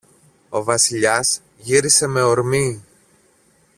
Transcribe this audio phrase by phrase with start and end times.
[0.49, 2.83] Ο Βασιλιάς γύρισε με ορμή.